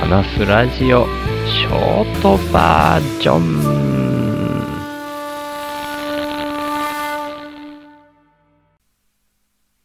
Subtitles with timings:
[0.00, 1.04] 話すラジオ
[1.46, 3.60] ショートバージョン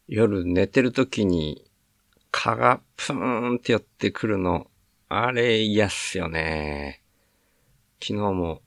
[0.08, 1.66] 夜寝てる時に
[2.30, 4.68] 蚊がプーンって寄ってくるの、
[5.10, 7.02] あれ嫌っすよね。
[8.02, 8.62] 昨日も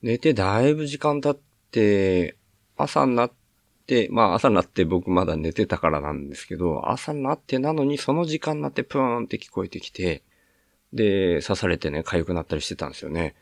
[0.00, 2.36] 寝てだいぶ時間経って
[2.78, 3.32] 朝になっ
[3.86, 10.22] て、まあ朝になって僕まだ寝てたからなんですけど、朝になってなのにその時間になってプーンって聞こえてきて、
[10.92, 13.34] で、刺されてね、痒くなったりしてたんですよね。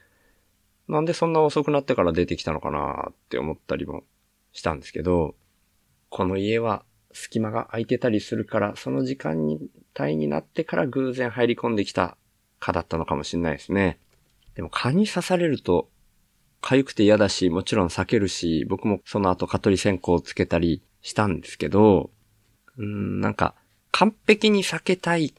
[0.89, 4.05] なんでそんな遅くなってから出てきたのかなって思ったりも
[4.53, 5.35] したんですけど、
[6.09, 12.17] この家は隙間が空いてたりするから、その時間に帯になってから偶然入り込んできた
[12.61, 13.99] 蚊だったのかもしれないですね。
[14.55, 15.89] でも蚊に刺されると
[16.63, 22.11] 痒くて嫌だし、もちろん避けるし、僕もその後蚊取り線香をつけたりしたんですけど、
[22.77, 23.55] うん、なんか、
[23.91, 25.35] 完璧に避けたい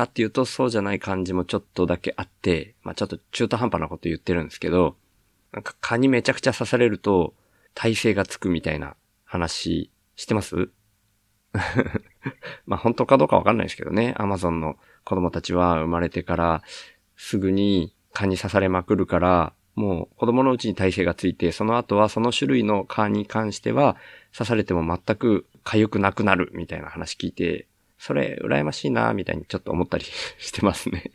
[0.00, 4.96] かっていうとそうじゃない感じもちょっとだけあって、まあちょっと中途半端なこと言ってるんですけど、
[5.52, 7.34] なんか蚊にめちゃくちゃ刺されると
[7.74, 10.70] 耐性がつくみたいな話してます？
[12.66, 14.14] まあ本当かどうかわかんないですけどね。
[14.16, 16.62] アマゾンの子供たちは生まれてから
[17.16, 23.96] すぐに蚊に刺されまくるから、もう子供のうちに耐性がついて、その後はその種類の蚊に関しては
[24.32, 27.66] 刺されても全く痒くなくなるみたいな話聞いて、
[28.00, 30.06] それ羨ましいなみたいにちょっと思ったり
[30.38, 31.12] してますね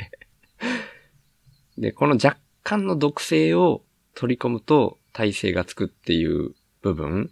[1.78, 3.84] で、この若干の毒性を
[4.14, 7.32] 取り込むと耐性がつくっていう部分、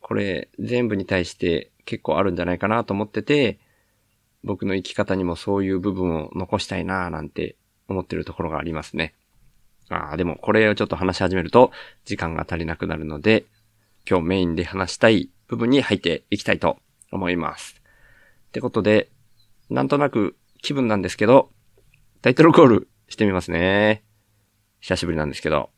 [0.00, 3.58] これ全部に対して結構あるんじゃないかなと思ってて、
[4.42, 7.56] 僕の生き方にもそういう部分を残したいななんて
[7.88, 9.14] 思ってるところがありますね。
[9.90, 11.72] ああ、でもこれをちょっと話し始めると
[12.04, 13.44] 時間が足りなくなるので、
[14.08, 16.78] 今日メインで話したい部分に入っていきたいと
[17.10, 17.83] 思います。
[18.54, 19.10] ってことで、
[19.68, 21.50] なんとなく気分なんですけど、
[22.22, 24.04] タイトルコールしてみますね。
[24.78, 25.70] 久しぶりなんですけど。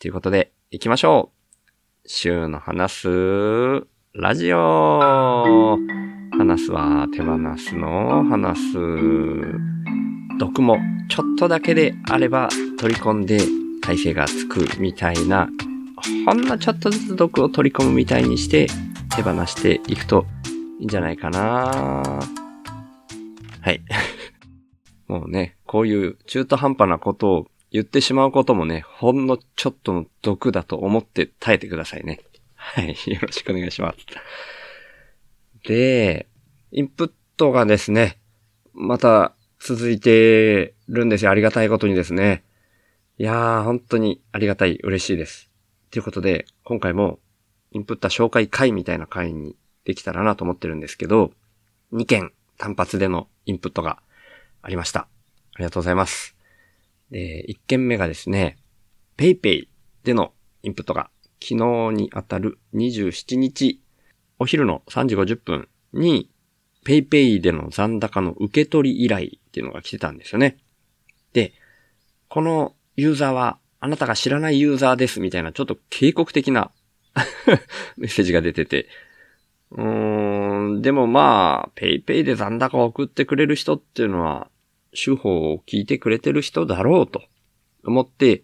[0.00, 1.30] ということで、行きましょ
[2.04, 2.08] う。
[2.08, 5.78] 週の話す、ラジオ
[6.36, 8.78] 話すは手放すの話す。
[10.40, 10.76] 毒も
[11.08, 12.48] ちょっとだけであれば
[12.80, 13.38] 取り込んで
[13.80, 15.48] 耐性がつくみたいな、
[16.26, 18.66] ほんのちょっとずつ毒を取り込むみたいにして
[19.14, 20.26] 手放していくと
[20.78, 22.20] いいんじゃないかな
[23.60, 23.82] はい。
[25.08, 32.20] もうね、こういう中途半端なことを言ってしまうこともね、ほんのちょっとの毒だと思って耐えてくださいね。
[32.54, 32.96] はい。
[33.06, 33.98] よろしくお願いします。
[35.64, 36.28] で、
[36.70, 38.18] インプットがですね、
[38.72, 41.32] また続いてるんですよ。
[41.32, 42.44] ありがたいことにですね。
[43.18, 45.50] いやー、本当にありがたい、嬉しいです。
[45.90, 47.18] ということで、今回も
[47.72, 49.56] インプット紹介会みたいな会に
[49.88, 51.32] できたらなと思ってるんですけど、
[51.94, 54.02] 2件単発でのインプットが
[54.60, 55.08] ありました。
[55.54, 56.36] ありがとうございます。
[57.10, 58.58] で、1件目がですね、
[59.16, 59.66] PayPay
[60.04, 61.08] でのインプットが
[61.42, 61.56] 昨日
[61.94, 63.80] にあたる27日、
[64.38, 66.30] お昼の3時50分に
[66.84, 70.58] PayPay での残高の受け取り依頼っていうのが来てたんですよね。
[71.32, 71.54] で、
[72.28, 76.72] このユーザーはあなたが知らないユーザーですみたいなちょっと警告的な
[77.96, 78.86] メッセージが出てて、
[79.70, 84.50] うーん、でもまあ、ペイペイで残高を送ってくれる人っていうのは、
[84.92, 87.22] 手法を聞いてくれてる人だろうと
[87.84, 88.42] 思って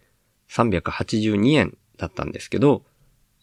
[0.50, 2.84] 382円だったんですけど、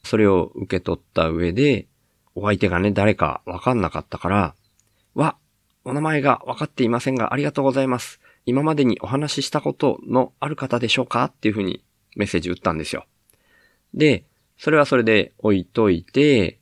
[0.04, 1.88] それを受け取った上で、
[2.36, 4.56] お相手がね、誰かわかんなかったから、
[5.16, 5.36] わ、
[5.84, 8.22] お名前がわかっていませんがありがとうございます。
[8.46, 11.26] 今までにお話ししたことのある方でしょうか？
[11.26, 11.84] っていうふうに
[12.16, 13.06] メッセージ打ったんですよ。
[13.94, 14.26] で、
[14.58, 16.60] それはそれで置いといて、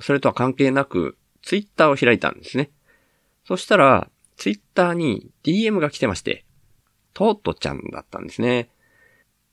[0.00, 2.70] それとは関係なく、ツイッターを開いたんですね。
[3.46, 6.44] そしたら、ツイッターに DM が来てまして、
[7.12, 8.70] トートちゃんだったんですね。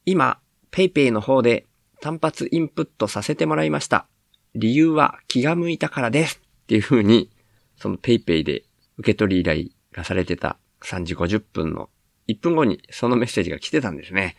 [0.05, 0.39] 今、
[0.71, 1.67] ペイペイの方で
[1.99, 4.07] 単発インプットさせてもらいました。
[4.55, 6.41] 理由は気が向いたからです。
[6.63, 7.29] っていう風に、
[7.77, 8.63] そのペイペイで
[8.97, 11.89] 受け取り依頼がされてた3時50分の
[12.27, 14.35] 1分後にそのメッセージが来てたんですね。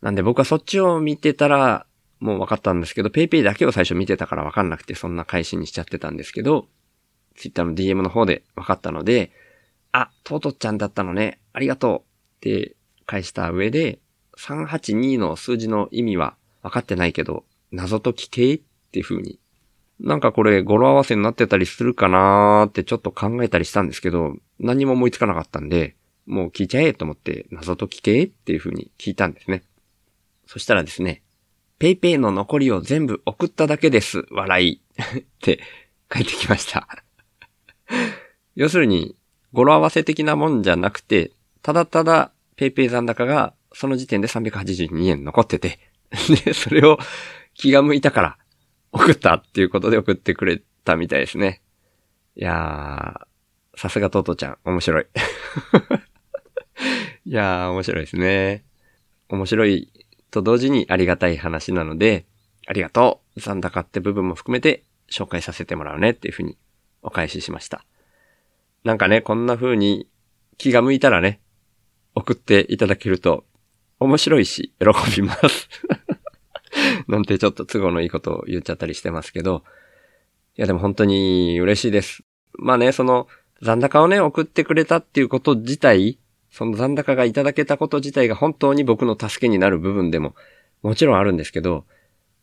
[0.00, 1.86] なんで僕はそっちを見てたら、
[2.20, 6.66] もう分かったんですけど、PayPay だけを最初見てたから分かんなくて、そんな返しにしちゃってたんですけど、
[7.36, 9.30] Twitter の DM の方で分かったので、
[9.92, 12.04] あ、トートちゃんだったのね、ありがとうっ
[12.40, 12.76] て
[13.06, 14.00] 返した上で、
[14.36, 18.60] 382の数字の意味は分かってないけど、謎解き系っ
[18.92, 19.38] ていう風に。
[20.00, 29.62] なんかこれ語呂合わせになってたりするかなーってちょっと考えたりしたんですけど、何も思いつかなかったんで、もう聞いちゃえと思って謎解き系っていう風に聞いたんですね。
[30.46, 31.22] そしたらですね、
[31.78, 34.26] ペイペイの残りを全部送っただけです。
[34.30, 34.80] 笑い。
[34.98, 35.60] って
[36.12, 37.04] 書いてきました
[38.56, 39.16] 要するに、
[39.52, 41.30] 語呂合わせ的なもんじゃなくて、
[41.62, 45.78] ただただ、ペイペイ残高が、その時点で382円残ってて、
[46.44, 46.98] で、それを
[47.54, 48.38] 気が向いたから
[48.90, 51.62] 送ったっていうことで送ってくれたみたいですね。
[52.34, 55.06] いやー、さすがトトちゃん、面白い。
[57.24, 58.64] いやー、面白いですね。
[59.28, 59.92] 面白い
[60.30, 62.26] と同時にありがたい話なので、
[62.66, 66.56] ありがとう残高って部分も含めて紹介させてもらうねっていうふうに
[67.02, 67.84] お返ししました。
[68.84, 70.08] なんかね、こんな風に
[70.58, 71.40] 気が向いたらね、
[72.14, 73.44] 送っていただけると
[74.00, 74.86] 面白いし、喜
[75.16, 75.68] びます
[77.08, 79.64] なんてちょっと都合のいいことを言っちゃったりしてますけど、
[80.56, 82.22] いやでも本当に嬉しいです。
[82.54, 83.28] まあね、その
[83.62, 86.18] 残高をね、送ってくれたっていうこと自体、
[86.50, 90.34] その残高がいただけたこと自体が本当に僕の助けになる部分でも
[90.82, 91.84] もちろんあるんですけど、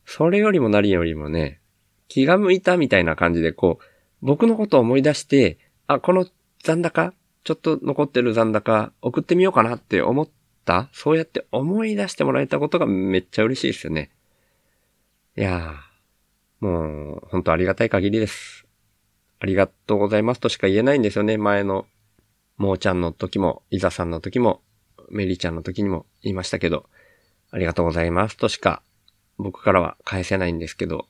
[0.06, 1.60] それよりも何よりもね、
[2.08, 3.86] 気が向いたみたいな感じでこう、
[4.22, 5.58] 僕のことを思い出して、
[5.88, 6.28] あ、この
[6.64, 7.14] 残高
[7.44, 10.30] ちょっと残ってる残高送ってみようかなって思っ
[10.66, 14.12] た、そうやって思い出してもらえたことがめっちゃ嬉しいですよね。
[15.38, 18.66] いやー、もう、本当ありがたい限りです。
[19.40, 21.38] ありがとうございますとしか言えないんですよね。
[21.38, 21.86] 前の、
[22.58, 24.62] もーちゃんの時も、いざさんの時も、
[25.10, 26.90] メリーちゃんの時にも言いましたけど、
[27.52, 28.82] ありがとうございますとしか、
[29.38, 31.08] 僕からは返せないんですけど、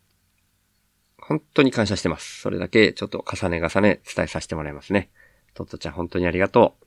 [1.18, 2.42] 本当に感謝してます。
[2.42, 5.10] それだけちょっと重ね重ね伝えさせてもらいますね。
[5.54, 6.86] トットちゃん本当にありがとう。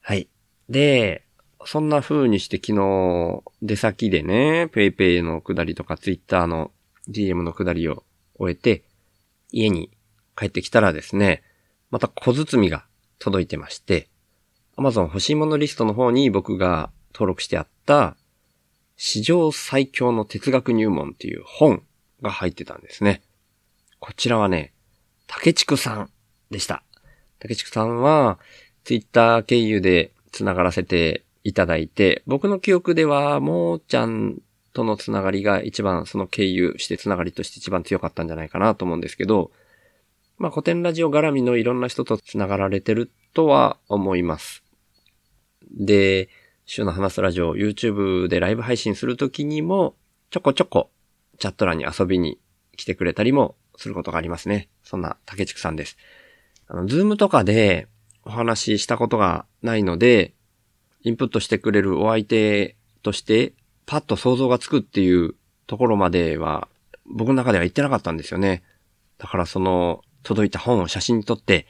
[0.00, 0.28] はい。
[0.68, 1.24] で、
[1.66, 6.72] そんな風にして昨日、出先でね、ペイペイの下りとかツイッターの
[7.08, 8.04] DM の下りを
[8.38, 8.82] 終えて、
[9.52, 9.90] 家に
[10.36, 11.42] 帰ってきたらですね、
[11.90, 12.86] また小包が
[13.20, 14.08] 届いてまして、
[14.76, 18.16] Amazon 欲しいものリストの方に僕が登録してあった、
[18.96, 21.82] 史上最強の哲学入門っていう本
[22.22, 23.22] が入ってたんですね。
[24.00, 24.72] こちらはね、
[25.26, 26.10] 竹地区さん
[26.50, 26.82] でした。
[27.38, 28.38] 竹地区さんは、
[28.84, 34.38] ツイッター経由で繋がらせていただいて、僕の記憶では、もーちゃん
[34.72, 39.50] とのつながりが一番その経由してつながりとして一番強かったんじゃないかなと思うんですけど、
[40.40, 44.64] まあコテンラジオ絡みのいろんな人とつながられてるとは思います。
[45.70, 46.30] で、
[46.64, 49.96] 週の話すラジオ、YouTube でライブ配信するときにも、
[50.30, 50.88] ちょこちょこ
[51.38, 52.38] チャット欄に遊びに
[52.74, 54.70] 来てくれたりもすることがありますね。
[54.82, 55.98] そんな竹地区さんです。
[56.68, 57.86] あの、ズームとかで
[58.24, 60.32] お話ししたことがないので、
[61.02, 63.52] インプットしてくれるお相手として、
[63.84, 65.34] パッと想像がつくっていう
[65.66, 66.66] ところまでは、
[67.04, 68.62] 僕の中では言ってなかったんですよね。
[69.18, 71.66] だからその、届いた本を写真に撮って、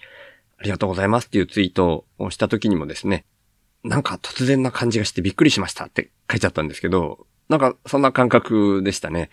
[0.58, 3.24] ありがとうございますっていうツイートをした時にもですね、
[3.82, 9.30] なんか突然な感じがしてびっくりしましたって書いちゃったんですけど、なんかそんな感覚でしたね。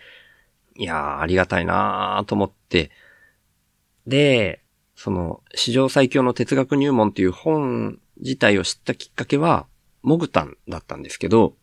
[0.76, 2.90] いやー、ありがたいなーと思って、
[4.06, 4.62] で、
[4.96, 9.66] その、史上最強の哲学入門っていう本自体を知ったきっかけは、
[10.02, 11.54] モグタンだったんですけど、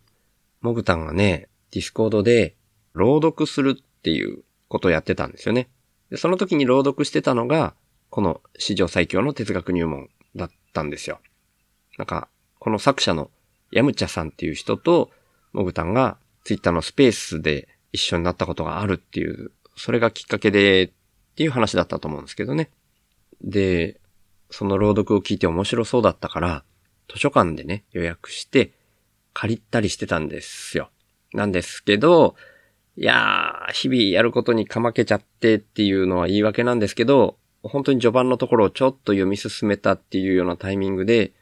[0.61, 2.55] モグタンがね、ディスコードで
[2.93, 5.69] 朗読するっていうことをやってたんですよね。
[6.09, 7.73] で、その時に朗読してたのが、
[8.09, 11.19] この史上最強の哲学入門だったんですよ。
[11.97, 12.29] なんか、
[12.59, 13.29] この作者の
[13.71, 15.11] ヤムチャさんっていう人と、
[15.53, 20.91] モグタンがツイッターのスペースで一緒になったことがあるっていう、それがきっかけでっ
[21.35, 22.69] ていう話だったと思うんですけどね。
[23.41, 23.99] で、
[24.49, 26.63] その朗読を聞いて面白そうだったから、
[27.07, 28.71] 図書館でね、予約して
[29.33, 30.89] 借りたりしてたんですよ。
[31.33, 32.35] なんですけど、
[32.97, 41.33] いやー、日々やることにかまけちゃってっていうのは言い訳なんですけど、本当に序盤のところをちょっと読み進めたっていうようなタイミングで、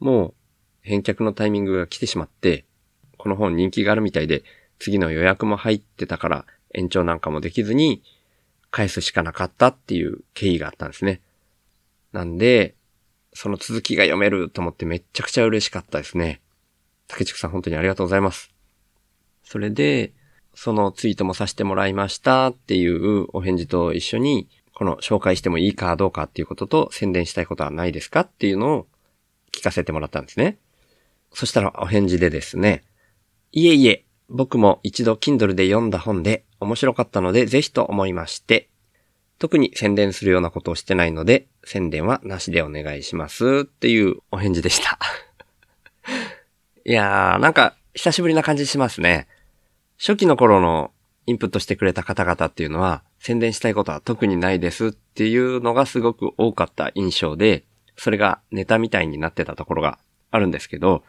[0.00, 0.34] もう
[0.82, 2.64] 返却のタイミングが来てしまって、
[3.18, 4.42] この本人気があるみたいで、
[4.78, 8.02] 次の予約も入ってたから延長なんかもできずに
[8.70, 11.20] 返すしかなかったっていう経緯があったんですね。
[12.12, 12.74] なんで、
[13.32, 16.40] その続きが読めると思ってめちゃくちゃ嬉しかったですね。
[17.06, 18.50] 竹畜さん本当にありがとうございます。
[19.44, 20.12] それで、
[20.56, 28.86] そのツイートもさせてもらいましたっていうお返事と一緒に、この紹介してもいいかどうかっていうことと宣伝したいことはないですかっていうのを
[29.52, 30.58] 聞かせてもらったんですね。
[31.32, 32.84] そしたらお返事でですね、
[33.52, 38.68] いえいえ、僕も一度 Kindle で読んだ本で面白かったのでぜひと思いまして、
[39.38, 44.98] 特に宣伝するようなことをしてないので、宣伝はなしでお願いしますっていうお返事でした
[46.86, 49.26] いやー、なんか久しぶりな感じしますね。
[49.98, 50.92] 初期の頃の
[51.26, 57.64] インプットしてくれた方々っていうのは、宣伝したいことは特にないですっていうのがすごく多かった印象で、
[57.96, 59.98] それがネタみたいになってたところが
[60.30, 61.02] あるんですけど、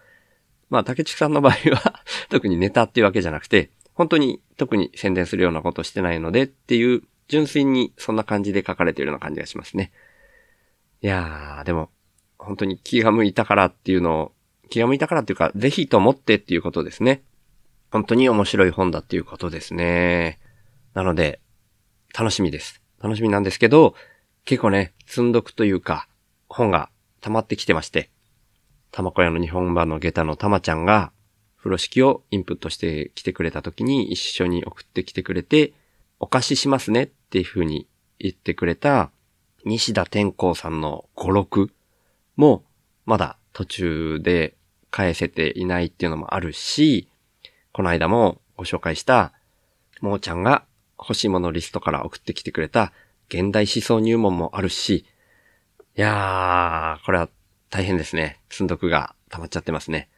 [0.69, 9.91] まあ、竹内さんの場合は 特にネタっていうわけじゃなくて、本当に特に宣伝するようなことしてないのでっていう純粋にそんな感じで書かれているような感じがしますね。
[11.01, 11.89] いやー、でも、
[12.37, 14.31] 本当に気が向いたからっていうのを、
[14.69, 17.21] 気が向いたからっていうか、ぜひと思ってっていうことですね。
[17.91, 20.39] 本当に面白い本だっていうことですね。
[20.93, 21.39] なので、
[22.17, 22.81] 楽しみです。
[23.01, 23.95] 楽しみなんですけど、
[24.45, 26.07] 結構ね、積んどくというか、
[26.49, 26.89] 本が
[27.21, 28.09] 溜まってきてまして、
[28.91, 31.11] 玉子屋の日本版の下駄のたまちゃんが、
[31.57, 35.73] 風呂敷をインプットしてきてくれた時に一緒に送ってきてくれて、
[36.19, 37.87] お貸ししますねっていう風に
[38.19, 39.11] 言ってくれた、
[39.65, 41.71] 西田天功さんの語録
[42.35, 42.63] も、
[43.05, 44.55] まだ途中で
[44.91, 47.09] 返せていないっていうのもあるし、
[47.77, 49.33] この間もご紹介した、
[50.01, 50.63] もーちゃんが
[50.97, 52.91] 欲しいものリストから送ってきてくれた
[53.29, 55.05] 現代思想入門もあるし、
[55.95, 57.29] いやー、これは
[57.69, 58.39] 大変ですね。
[58.49, 60.09] 積んどくが溜まっちゃってますね。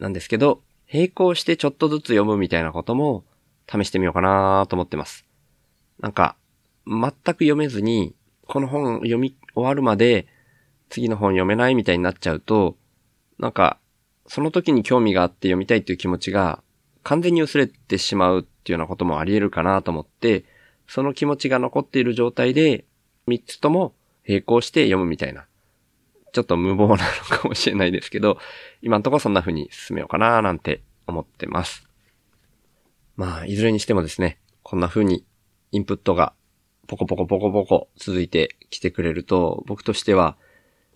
[0.00, 0.60] なんですけど、
[0.92, 3.22] 並行してちょっとずつ読むみたいなことも
[3.70, 5.24] 試してみようかなと思ってます。
[6.00, 6.34] なんか、
[6.84, 8.16] 全く読めずに、
[8.48, 10.26] この本読み終わるまで
[10.88, 12.76] 次の本読めないみたいになっちゃうと、
[13.38, 13.78] なんか、
[14.26, 16.60] その時に興味があって読みたいっていう気持ちが
[17.08, 20.44] 完全に薄れてしまうっていうようなこともあり得るかなと思って、
[20.86, 22.84] その気持ちが残っている状態で、
[23.28, 23.94] 3つとも
[24.28, 25.46] 並行して読むみたいな。
[26.34, 28.36] ちょっと無謀なのかもしれないですけど、
[28.82, 31.88] 今んとこそんな風に進めようかななんて思ってます。
[33.16, 35.24] まあ、いずれにしてもですね、こんな風に
[35.72, 36.34] インプットが
[36.88, 40.36] ポコポコポコポコ続いてきてくれると、僕としては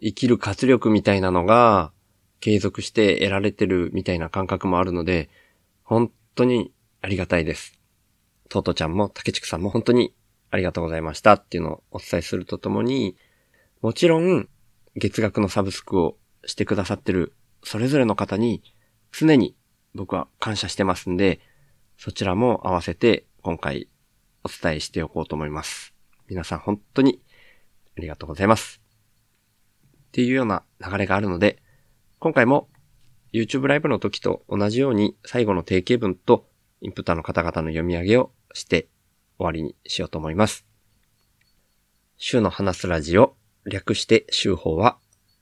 [0.03, 1.91] 生きる活力みたいなのが
[2.41, 5.31] 継続して得られてるみたいな感覚もあるので、
[5.93, 6.73] 本当に
[7.03, 7.79] ありがたいです。
[8.49, 10.15] トートちゃんも竹畜さんも本当に
[10.51, 13.15] ありがとうございましたっていうのをお伝えするとともに、
[13.83, 14.49] もちろん
[14.97, 18.63] 月額のサブスクをしてくださってるそれぞれの方に
[19.11, 19.55] 常に
[19.95, 21.41] 僕は感謝してますんで、
[21.99, 23.91] そちらも合わせて今回
[24.45, 25.93] お伝えしておこうと思います。
[26.27, 27.21] 皆さん本当に
[27.99, 28.81] ありがとうございます。
[30.09, 31.63] っていうような流れがあるので、
[32.19, 32.71] 今回も
[33.33, 36.47] YouTube ライブの時と同じように最後の定型文と
[36.83, 38.89] インプッターの方々の読み上げをして
[39.39, 40.67] 終わりにしようと思います。
[42.19, 43.35] 週の話すラジオ、
[43.65, 44.99] 略して週報は、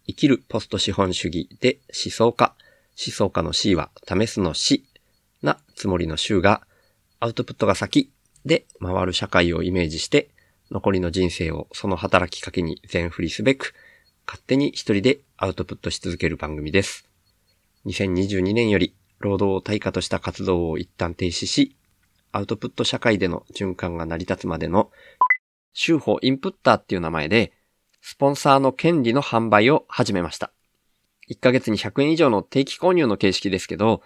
[0.06, 2.54] 生きるポスト資本主義で思想家、
[3.06, 4.86] 思想家の C は試すの C
[5.42, 6.62] なつもりの週が、
[7.18, 8.12] アウトプットが先
[8.46, 10.30] で回る社会をイメージして、
[10.70, 13.74] 残りの人生をその働きかけに全振りすべく、
[14.26, 17.09] 勝手に一人でアウトプットし続ける番組です。
[17.86, 21.76] 2022年より労働を対価とした活動を一旦停止し、
[22.32, 24.90] アウトプット社会での循環が成り立つまでの、
[25.72, 27.52] 週報インプッターっていう名前で、
[28.02, 30.52] スポンサーの権利の販売を始めました。
[31.30, 34.02] 1ヶ月に100円以上の定期購入の形式ですけど、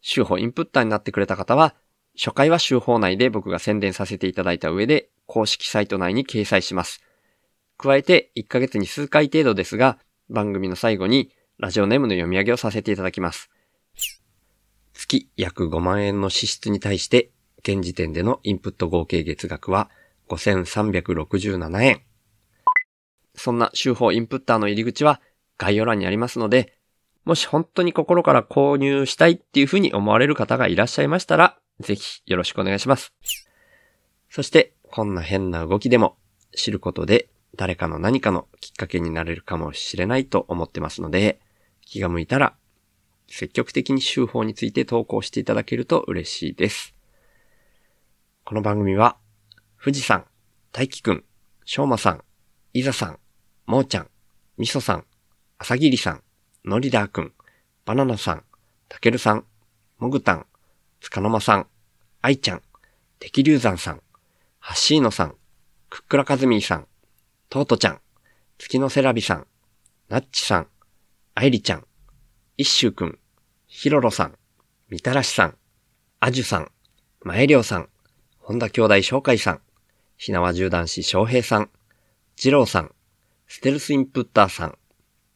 [0.00, 1.74] 週報インプッターになってくれた方は、
[2.16, 7.02] 初回は週報内で僕が宣伝させていただいた上で、公式サイト内に掲載します。
[7.78, 9.98] 加えて、1ヶ月に数回程度ですが、
[10.30, 13.50] 番組の最後に、ラジオネームの読み上げをさせていただきます。
[14.92, 19.88] 月約5万円の支出に対して、現時点でのインプット合計月額は
[20.28, 22.02] 5367円。
[23.34, 25.20] そんな週報インプッターの入り口は
[25.56, 26.74] 概要欄にありますので、
[27.24, 33.14] もし本当に心から購入したいっていうふうに思われる方がいらっしゃいましたら、ぜひよろしくお願いします。
[34.28, 36.16] そして、こんな変な動きでも
[36.54, 41.40] 知ることで誰かの何かのきっかけになれるかもしれないと思ってますので、
[41.86, 42.54] 気が向いたら
[43.28, 46.94] 積極的に週報について投稿していただけると嬉しいです。
[48.44, 49.16] この番組は、
[49.82, 50.24] 富士山、
[50.72, 51.24] 大輝くん、
[51.64, 52.22] しょうまさん、
[52.72, 53.18] いざさん、
[53.66, 54.08] もーちゃん、
[54.56, 55.04] みそさん、
[55.58, 56.22] あさぎりさん、
[56.64, 57.32] のりだーくん、
[57.84, 58.44] バナナさん、
[58.88, 59.44] たけるさん、
[59.98, 60.46] もぐたん、
[61.00, 61.66] つかのまさん、
[62.22, 62.62] あいちゃん、
[63.18, 64.02] てきりゅうざんさん、
[64.60, 65.34] はっしーのさん、
[65.90, 66.86] くっくらかずみーさん、
[67.48, 68.00] とうとちゃん、
[68.58, 69.46] 月のセラビさん、
[70.08, 70.68] なっちさん、
[71.38, 71.84] あいりちゃん、
[72.56, 73.18] 一周くん、
[73.66, 74.38] ひろろさん、
[74.88, 75.58] みたらしさん、
[76.18, 76.70] あじゅさん、
[77.20, 77.90] まえりょうさん、
[78.38, 79.60] 本田兄弟紹介さん、
[80.16, 81.68] ひなわ銃男子翔平さん、
[82.36, 82.94] じろうさん、
[83.48, 84.78] ステルスインプッターさん、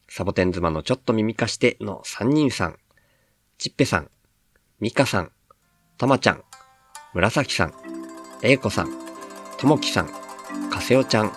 [0.08, 2.78] サボテン妻のちょっと耳貸しての3人さん、
[3.58, 4.10] ちっぺさん、
[4.80, 5.32] みかさん、
[5.98, 6.42] たまちゃん、
[7.12, 7.74] 紫さん、
[8.42, 8.88] えいこさん、
[9.58, 10.08] ともきさん、
[10.70, 11.32] かせおちゃん、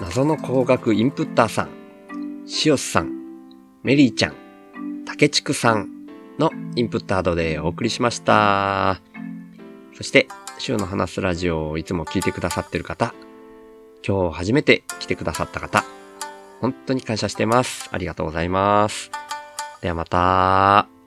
[0.00, 3.17] 謎の工学インプッターさん、しおすさん、
[3.88, 4.34] メリーちゃん、
[5.06, 5.88] 竹地区さん
[6.38, 9.00] のインプットアドでお送りしました。
[9.94, 10.28] そして、
[10.58, 13.14] 週の話すラジオをいつも聞いてくださってる方、
[14.06, 15.86] 今日初めて来てくださった方、
[16.60, 17.88] 本当に感謝してます。
[17.90, 19.10] ありがとうございます。
[19.80, 20.97] ではまた。